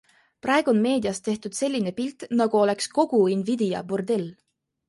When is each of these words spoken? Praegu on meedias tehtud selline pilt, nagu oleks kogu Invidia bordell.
Praegu 0.45 0.71
on 0.75 0.79
meedias 0.85 1.19
tehtud 1.27 1.57
selline 1.59 1.93
pilt, 1.99 2.25
nagu 2.41 2.61
oleks 2.63 2.91
kogu 2.99 3.21
Invidia 3.37 3.87
bordell. 3.93 4.27